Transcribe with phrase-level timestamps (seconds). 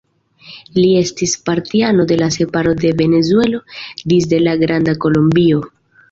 [0.75, 3.59] Li estis partiano de la separo de Venezuelo
[4.13, 5.61] disde la Granda Kolombio.